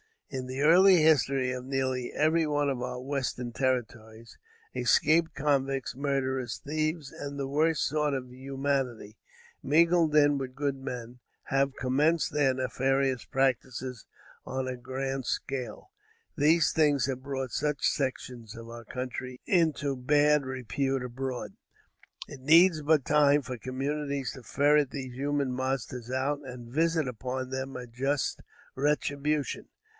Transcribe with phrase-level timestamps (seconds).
[0.31, 4.39] In the early history of nearly every one of our western territories,
[4.73, 9.17] escaped convicts, murderers, thieves and the worst sort of humanity,
[9.61, 14.05] mingled in with good men, have commenced their nefarious practices
[14.45, 15.91] on a grand scale.
[16.37, 21.57] These things have brought such sections of our country into bad repute abroad.
[22.27, 27.49] It needs but time for communities to ferret these human monsters out and visit upon
[27.49, 28.41] them a just
[28.75, 29.67] retribution.